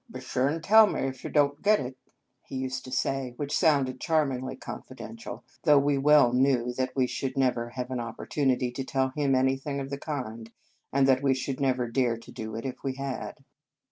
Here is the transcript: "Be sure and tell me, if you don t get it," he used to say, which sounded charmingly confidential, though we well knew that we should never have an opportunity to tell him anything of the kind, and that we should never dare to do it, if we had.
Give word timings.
"Be 0.11 0.19
sure 0.19 0.47
and 0.47 0.63
tell 0.63 0.87
me, 0.87 1.01
if 1.01 1.23
you 1.23 1.29
don 1.29 1.51
t 1.57 1.61
get 1.61 1.79
it," 1.79 1.95
he 2.47 2.55
used 2.55 2.83
to 2.85 2.91
say, 2.91 3.35
which 3.37 3.55
sounded 3.55 4.01
charmingly 4.01 4.55
confidential, 4.55 5.43
though 5.61 5.77
we 5.77 5.99
well 5.99 6.33
knew 6.33 6.73
that 6.73 6.95
we 6.95 7.05
should 7.05 7.37
never 7.37 7.69
have 7.69 7.91
an 7.91 7.99
opportunity 7.99 8.71
to 8.71 8.83
tell 8.83 9.09
him 9.09 9.35
anything 9.35 9.79
of 9.79 9.91
the 9.91 9.99
kind, 9.99 10.49
and 10.91 11.07
that 11.07 11.21
we 11.21 11.35
should 11.35 11.59
never 11.59 11.87
dare 11.87 12.17
to 12.17 12.31
do 12.31 12.55
it, 12.55 12.65
if 12.65 12.83
we 12.83 12.93
had. 12.95 13.43